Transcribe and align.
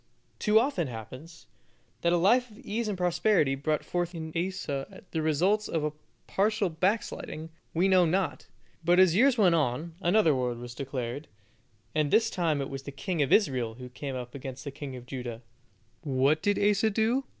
too 0.39 0.59
often 0.59 0.87
happens, 0.87 1.45
that 2.01 2.11
a 2.11 2.17
life 2.17 2.49
of 2.49 2.57
ease 2.57 2.87
and 2.87 2.97
prosperity 2.97 3.53
brought 3.53 3.85
forth 3.85 4.15
in 4.15 4.33
Asa 4.35 5.03
the 5.11 5.21
results 5.21 5.67
of 5.67 5.93
partial 6.25 6.71
backsliding, 6.71 7.51
we 7.75 7.87
know 7.87 8.03
not; 8.03 8.47
but 8.83 8.97
as 8.97 9.13
years 9.15 9.37
went 9.37 9.53
on, 9.53 9.93
another 10.01 10.33
war 10.33 10.55
was 10.55 10.73
declared, 10.73 11.27
and 11.93 12.09
this 12.09 12.31
time 12.31 12.61
it 12.61 12.69
was 12.71 12.81
the 12.81 12.91
king 12.91 13.21
of 13.21 13.31
Israel 13.31 13.75
who 13.75 13.89
came 13.89 14.15
up 14.15 14.33
against 14.33 14.63
the 14.63 14.71
king 14.71 14.95
of 14.95 15.05
Judah. 15.05 15.43
What 16.01 16.41
did 16.41 16.57
Asa 16.57 16.89
do? 16.89 17.25